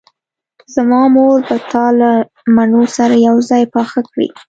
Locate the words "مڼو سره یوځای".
2.55-3.63